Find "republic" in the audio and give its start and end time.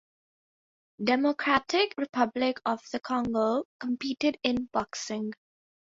1.95-2.59